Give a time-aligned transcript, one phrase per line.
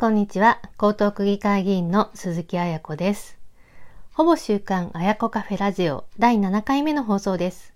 [0.00, 0.60] こんにちは。
[0.82, 3.36] 江東区議会議員の鈴木彩子です。
[4.14, 7.74] ほぼ週刊彩子カフェラジオ第7回目の放送です。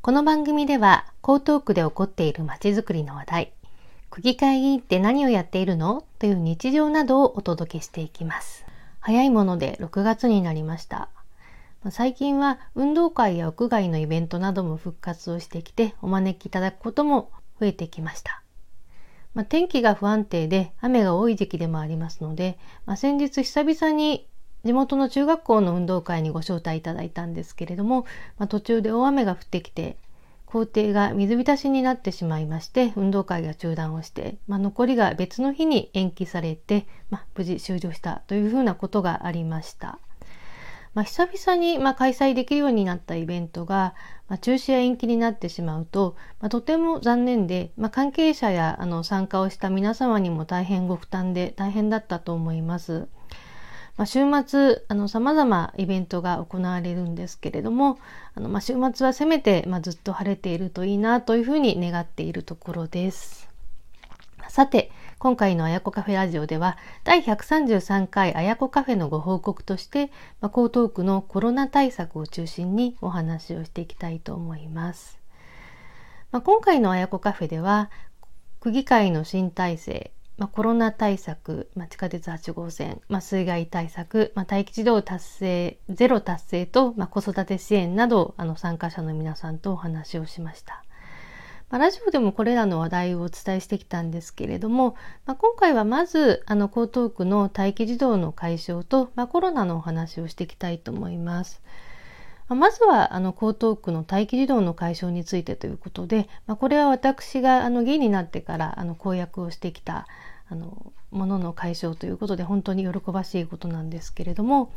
[0.00, 3.52] この番組では、江東区で起こっているまちづくりの話題、
[4.08, 6.04] 区議会議員って何をやっているの？
[6.20, 8.64] という日常などをお届けしていきます。
[9.00, 11.08] 早いもので6月になりました。
[11.90, 18.43] 最近は運動会や屋外のイベントなども復活をしてきてお招きいただくことも増えてきました。
[19.34, 24.28] まあ、天気が不安定で雨が多い時期でもありますので、まあ、先日久々に
[24.64, 28.06] 地元の中学校の運動会にご招待いただいたんですけれども、
[28.38, 29.96] まあ、途中で大雨が降ってきて
[30.46, 39.98] 校庭が水浸しになってしまいまして運動会が中断をして、まあ、残りが別の日に延期されて、まあ、無事終了したというふうなことがありました。
[40.94, 43.94] まあ、久々にま開催できるようになったイベントが、
[44.28, 53.08] ま中止や延期になってしまうと、まとても残念で、ま関係者やあの参加をした皆様にも大変ご負担で大変だったと思います。
[53.96, 57.98] まあ、週末あの様々イベントが行われるんですけれども
[58.34, 63.48] あの、まあ、週末はせめて、まあ、ずっと晴れているといいなというふうに願っているところです。
[64.48, 75.18] さて今回のあやこカフェラジオでは第133回あやこカフェのご報告として、まあ、江東区のコロナ対策を中心にお話をしていきたいと思います。
[76.32, 77.90] まあ、今回のあやこカフェでは
[78.60, 90.82] 区議会の新体制まあ、コロナ対策、まあ、地下鉄8号線、まあ、水害対策、まあ、待機児童達成、ゼロ達成と、まあ、子育て支援など、あの、参加者の皆さんとお話をしました。
[91.70, 101.62] まあ、ラジオでもこれらの話題をお伝えしてきたんですけれども、まあ、今回はまずあの江東区の待機児童の解消と、まあ、コロナのお話をしていきたいと思います。
[102.48, 110.06] まずはあの江東区の待機児童の解消についてということで、まあ、これは私があの議員になってからあの公約をしてきた
[110.50, 114.70] あのものの解消ということで本当に喜ばしいことなんですけれども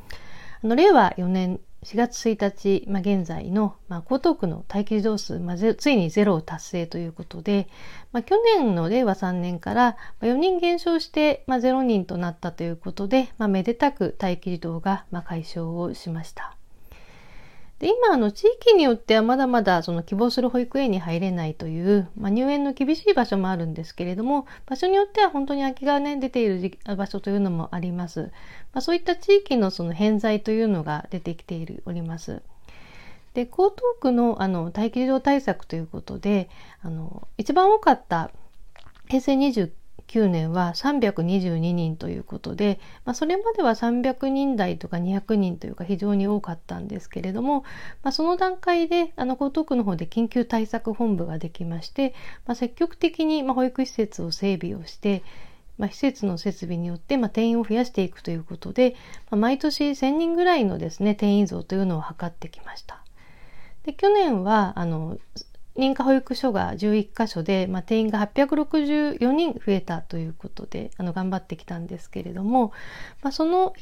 [0.63, 7.67] あの令和4年4月1日、まあ、現在の、まあ、江東区の待機児童数、まあ、ついにゼロを達成ということで、
[8.11, 16.56] まあ、去年の令和3年から4人減少して、まあ、0人となったということで、まあ、めでたく待機児童が、まあ、解消をしました。
[17.79, 28.31] で今あの地域によってはまだまだその希望する保育園に入れないという、まあ、入園の厳しい場所もあるんですけれども場所によっては本当に空きがね出ている場所というのもあります。
[28.73, 32.41] まあ、そういった地域のその偏在というのが出てきているおります。
[33.35, 36.49] で江東区のあの待機児童対策ということで
[36.81, 38.31] あの一番多かった
[39.07, 39.69] 平成29
[40.07, 47.63] 9年は322人ということで、まあ、それまでは300人台とか200人というか非常に多かったんですけれども、
[48.03, 52.13] まあ、その段階であの江東区の方で緊急対策本部ができまして、
[52.45, 55.23] まあ、積極的にま保育施設を整備をして
[55.77, 58.95] ま、施設の設備によって、ま、定員を増やしていくということで、
[59.29, 63.03] ま、毎年1000人ぐらいのですね定員増というのを図ってきました。
[63.83, 65.17] で去年はあの
[65.77, 72.71] 認可保育所が11箇所で、まあ、定員が864人増えたということであの頑張ってきたんですけれども、
[73.21, 73.73] まあ、その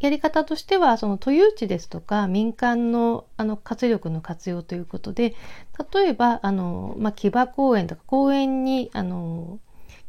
[0.00, 5.34] やり方としてはその都有地ですとか民間のあの活力の活用ということで
[5.92, 9.58] 例えばあの、まあ、木場公園とか公園にあの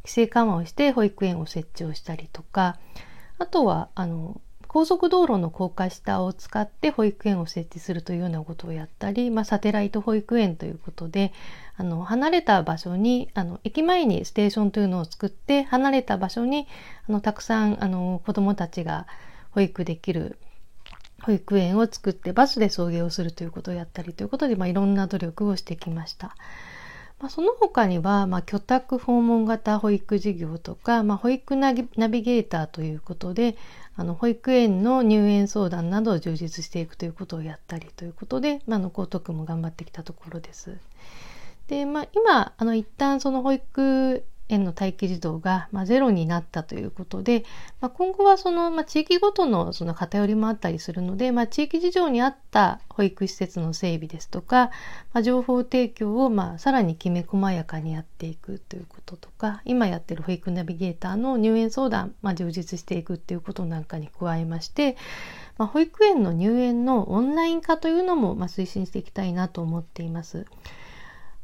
[0.04, 2.78] 規制緩和をして保育園を設置をしたりとか
[3.38, 11.32] あとはあの高速道路の高架下を使って保育園を設置するというようなことをやったり、まあ、サテライト保育園ということで
[11.76, 16.68] あの離れた場所にあの駅前にステーションというのを作って離れた場所に
[17.08, 19.06] あのたくさんあの子どもたちが
[19.52, 20.38] 保育できる
[21.22, 26.36] 保育園を作ってバスで送迎をするということをやったりということで、まあ、いろんな努力をしてきました。
[27.20, 31.82] まあ、その他には、まあ、居宅訪問型保育事業とか、まあ、保育ナビ
[32.22, 33.56] ゲーターということで
[33.96, 40.76] あの保育園の入園相談などを充実していくということをやったりということで、まあ、の高徳も頑張ってきたところです。
[41.66, 47.44] で、まあ、今あの一旦その保育園の待機児童が、まあ、ゼロになったということで、
[47.80, 54.70] まあ、今後はその、まあ、地域ごとのその偏りもあったりするので、まあ、地域事情に合った保育施設の整備ですとか、
[55.12, 64.96] まあ、情報提供を、まあ、さらにきめ細やかにやっていくということとか今やってる保育ナビゲーターの入園相談、まあ、充実していくっていうことなんかに加えまして、
[65.58, 70.46] まあ、保育園の入園のオンライン化というのも、まあ、推進していきたいなと思っています。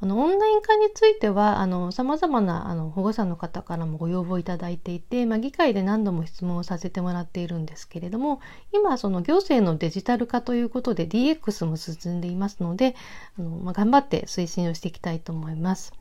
[0.04, 8.42] あのオンライン化についてはあの様々なあの保護者の方からもご要望いただいていて、まあ、議会で何度も質問をさせてもらっているんですけれども
[8.74, 12.94] 今その行政のデジタル化ということで DX も進んでいますので
[13.38, 15.94] あの、まあ、頑張って推進をしていきたいと思います。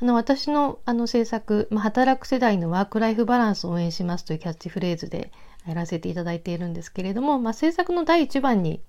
[0.00, 5.32] あの私のあの政策、まあ、働く世代のワークライフバランスを応援しますというキャッチフレーズで
[5.66, 8.80] やらせていただいているんですけれども、まあ、政策の第一番に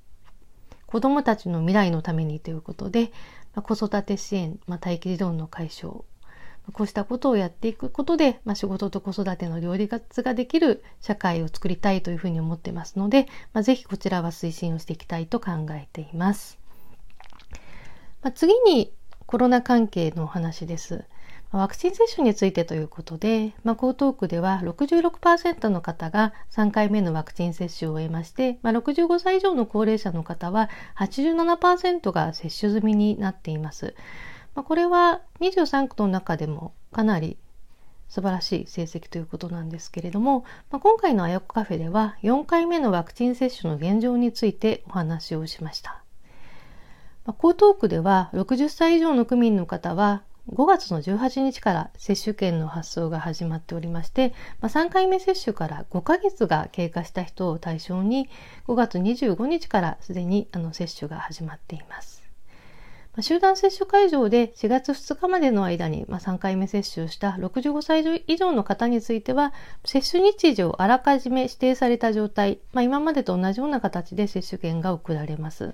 [0.88, 3.12] 子どもたちの未来のためにということで、
[3.58, 6.06] まあ、子育て支援、まあ、待機児童の解消
[6.74, 16.60] こうしたことをやっていくことで、まあ、仕事と子育ての両立ができる社会を作りたいというふうに思ってますので、まあ、ぜひこちらは推進をしていきたいと考えています。
[18.22, 18.92] まあ、次に
[19.26, 21.06] コロナ関係のお話です。
[21.58, 33.96] ワクチン接種についてということで、まあ、江東区では66%の方が3回目のワクチン接種を終えまして、まあ、65歳以上の高齢者の方は87%が接種済みになっています。
[34.56, 37.38] まあ、これは23区の中でもかなり
[38.10, 46.02] 素晴らしい成績ということなんですけれども、まあ、今回のあやこカフェでは4回目のワクチン接種の現状についてお話をしました。
[47.26, 58.30] まあ、江東区では60歳以上の区民の方は5月の18日から接種券の発送が始まっておりまして、まあ、3回目接種から5ヶ月が経過した人を対象に
[58.68, 62.24] 5月25日からすでにあの接種が始まっています。
[63.18, 69.54] まあ、集団接種会場で4月2日までの間に、まあ、3回目接種をした65歳以上の方については
[69.84, 75.74] 接種日時をあらかじめ指定された状態、まあ、今までと同じような形で接種券が送られます。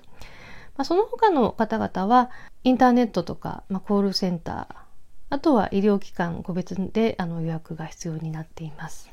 [0.76, 2.30] まあ、その他の方々は
[2.64, 4.84] インターネットとか、まあ、コールセンター
[5.30, 9.10] あとは医療機関個別であの予約が必要になっています。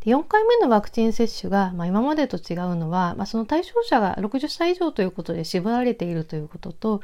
[0.00, 7.02] で4回目のワクチン接種が、まあ、今までと違うのは、まあ、その対象者が60歳以上ということで絞られているということと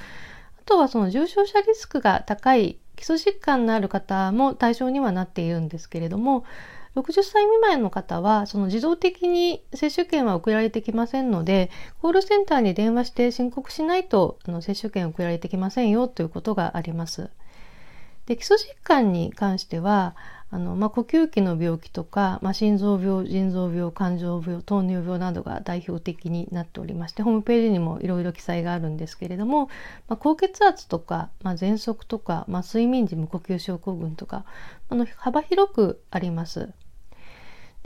[0.58, 6.44] あとはその重症者リスクが高い基礎疾患のある方も対象にはなっているんですけれども
[6.96, 11.70] 60歳未満の方は、その自動的に接種券は送られてきませんので、
[12.00, 17.28] コールセンターに電話して申告しないと、あの接種券送られてきませんよということがあります。
[18.24, 20.16] で、基礎疾患に関しては、
[20.50, 29.66] あの、まあ、呼吸器の病気とか、まあ、心臓病、腎臓病、肝臓病、糖尿病などが代表的になっておりまして、ホームページにもいろいろ記載があるんですけれども、
[30.08, 34.44] まあ、高血圧とか、まあ、喘息とか、まあ、睡眠時無呼吸症候群とか、
[34.88, 36.72] あの幅広くあります。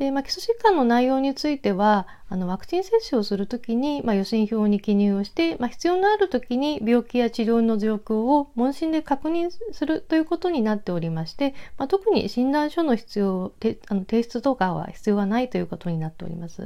[0.01, 16.63] で、まあ、基礎疾患の内容については、あの、ワクチン接種をするときに、まあ、予診票に記入をして、まあ、必要のあるときに病気や治療の状況を問診で確認するということになっておりまして、まあ、特に診断書の必要て、あの提出とかは必要はないということになっております。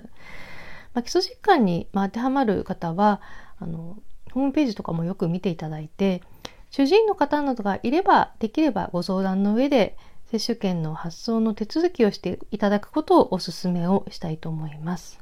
[0.95, 3.21] まあ、基礎疾患に、まあ、当てはまる方は、
[3.59, 3.99] あの、
[4.33, 6.23] ホームページとかもよく見ていただいて、
[6.71, 9.97] 主治医の方などがいれば、できればご相談の上で、
[10.35, 15.21] 接種券の発送の手続きをしていただくことをお勧めをしたいと思います。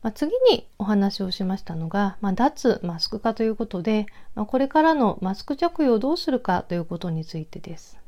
[0.00, 7.98] まあ、次にお話をしましたのが、まあ、脱マスク化ということで、まあ、これからのマスク着用をどうするかということについてです。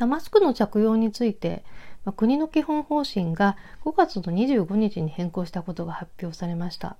[0.00, 1.62] マスクの着用について、
[2.06, 6.96] ま国の基本方針が5月の25日に変更したことが発表されました。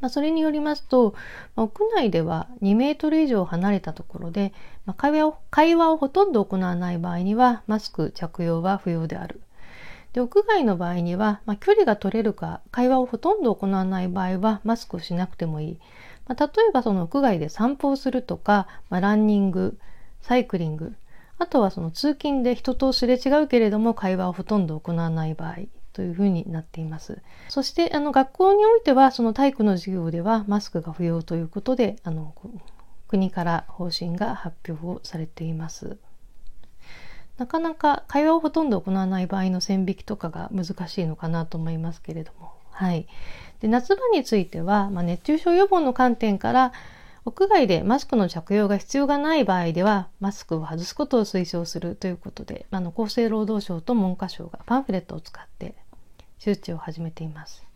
[0.00, 1.14] まあ、それによりますと、
[1.54, 4.52] まあ、屋内では2メートル以上離れたところで、
[4.84, 9.40] まあ、会話を会話をほとんど行わない場合にはマスク着用は不要である。
[10.12, 15.78] で屋外の場合には、まあ、距離が取れるか会話をほとんど行わない場合はマスクをしなくてもいい。
[16.26, 19.78] まあ、例えばその屋外で散歩をするとか、まあ、ランニング、
[20.22, 20.94] サイクリング、
[21.38, 25.56] あとはその通勤で人とすれ違うけれども会話をほとんど行わない場合、
[25.96, 27.22] というふうになっています。
[27.48, 32.34] そしてあの学校においてはその体育の授業ではマスクが不要ということであの
[33.08, 35.96] 国から方針が発表をされています。
[37.38, 42.52] なかなか会話をほとんど行わない場合の線引きとかが難しいのかなと思いますけれども。
[42.72, 43.06] はい。
[43.60, 46.72] で夏場については、まあ、熱中症予防の観点から
[47.26, 55.74] 屋外でマスクの着用が必要がない場合ではマスクを外すことを推奨するということであの厚生労働省と文科省がパンフレットを使って
[56.38, 57.66] 周知を始めています。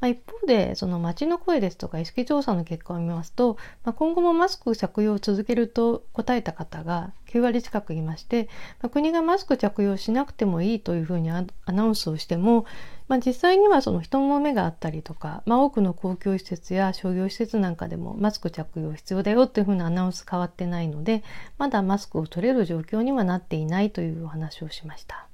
[0.00, 8.48] まあ、一方でその街の声ですとか意識調査の結果を見ますと、まあ、今後もマスク着用を続けると答えた方が9割近くいまして、
[8.80, 12.64] まあ、国がマスク着用しなくてもいいというふうにアナウンスをしても、
[13.08, 21.24] まあ、実際にはその人の目があったりとか、まあ、多くの公共施設や商業施設なんかでもマスク着用必要だよというふうなアナウンス変わってないので
[21.58, 25.27] まだマスクを取れる状況にはなっていないというお話をしました。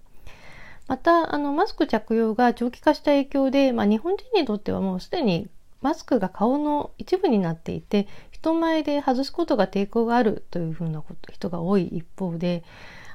[0.87, 5.49] またあのマスク着用が長期化した影響で、まあ、日本人にとってはもうすでに
[5.81, 12.64] マスクが顔の一部になっていて人前で外すことが抵抗があるというふうなこと人が多い一方で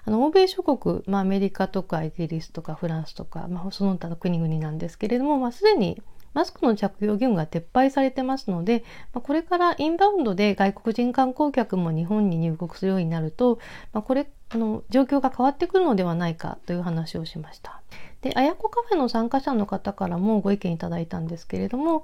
[0.05, 6.01] あの欧米諸国、まあ、アメリカとかイギリスとかフランスとか、まあ、その他の国々なんですけれども、まあ、すでに
[6.33, 8.83] マスクの着用義務が撤廃されてますので、
[9.13, 13.59] まあ、これからインバウンドで外国人観光客も日本に入国するようになると、
[13.93, 17.81] まあ、これあの状況が変わってくるのではないかという話をしました。
[18.21, 22.03] で、あやこカフェの参加者の方からもご意見いただいたんですけれども、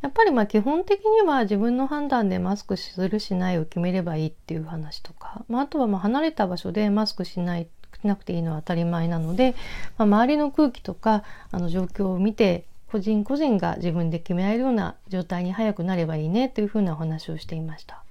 [0.00, 7.68] やっぱりまあ基本的には自分の判断でマスクするしないを決めればいいっていう話とか、まあ、あとはまあ離れた場所でマスクしない
[8.00, 9.54] しなくていいのは当たり前なので、
[9.96, 18.04] まあ、周りの空気とかあの状況を見て個人個人が自分で決められるような状態に早くなればいいねというふうなお話をしていました。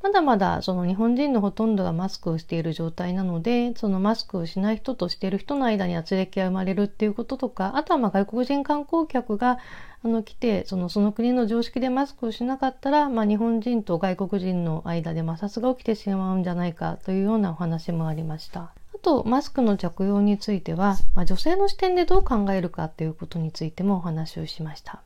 [0.00, 9.58] まだまだその日本人のほとんどがマスクをしている状態なので、そのマスクをしない人としている人の間に圧力が生まれるっていうこととか、あとはまあ外国人観光客が
[10.04, 18.72] あの来て、そのその国の常識でマスクをしなかったら、まあ日本人と外国人の間で摩擦が起きてしまうんじゃないかというようなお話もありました。
[19.00, 25.00] と、マスクの着用については、まあ、女性の視点でどう考えるかということについてもお話をしました。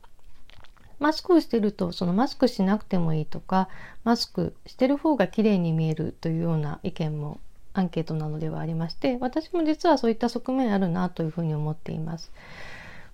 [0.99, 3.67] マスクをしてるとそのマスクしなくてもいいとか
[4.03, 7.39] マスクしてる方が綺麗に見えるというような意見も
[7.73, 12.31] アンケートなどではありまして私も実はそういった側面あるなというふうに思っています。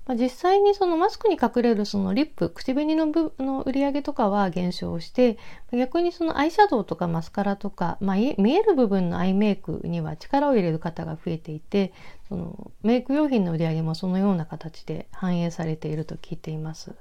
[0.06, 5.38] まあ、実際にそのマスクに隠れるそのリップ口紅の部の売り上げとかは減少して
[5.72, 11.94] 逆にそのアイシャドウとかマスカラとか、まあ、見える部分のアイメイクには力を入れる方が増えていて
[12.28, 16.96] そのメイク用品の売り上げもそのような形で反映されていると聞いています。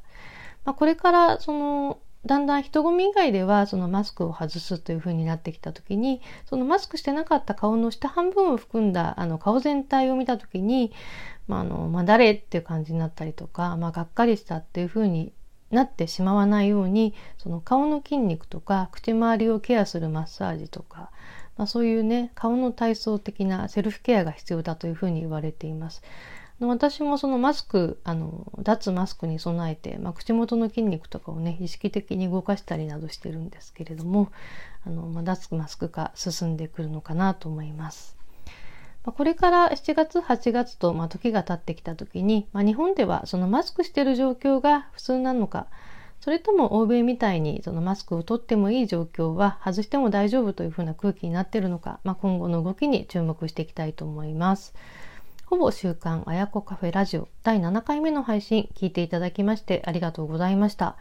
[0.65, 10.93] まあ、これからそのだんだん人混み以外ではそのマスクを外すというふうになってきた時にそのマスクしてなかった顔の下半分を含んだあの顔全体を見た時に、
[11.49, 15.33] まああのまあ、誰っていう感じになったりとか、まあ、がっかりしたっていうふうに
[15.71, 21.11] なってしまわないようにその顔の筋肉とか口周りをケアするマッサージとか、
[21.57, 26.03] まあ、そういうね顔の体操的なセルフケアが必要だというふうに言われています。
[26.61, 34.31] 私もそのマスク、あの、脱マスクに備えて、まあ、口元の筋肉とかをね、意識的に動かしたりなどしてるんですけれども、
[34.87, 38.17] あの、まあ、脱マスク化進んでくるのかなと思います。
[39.05, 45.67] これから7月、8月と、まあ、時が経ってきた時に、まあ、日本ではそのマスクしてる状況が普通なのか、
[46.21, 54.75] それとも欧米みたいにそのマスクを取ってもいい状況は外しても大丈夫というふうな空気になってるのか、まあ、今後の動きに注目していきたいと思います。
[55.51, 60.97] ほぼ週刊あやこカフェラジオ第7回目の配信聞いていただきましてありがとうございました。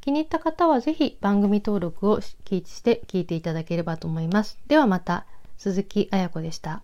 [0.00, 4.58] 気に入った方はぜひ番組登録をして聞いていただければと思います。
[4.68, 5.26] ではまた、
[5.58, 6.82] 鈴木あやこでした。